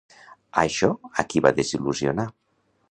Això 0.61 0.89
a 1.23 1.27
qui 1.33 1.45
va 1.49 1.55
desil·lusionar? 1.61 2.29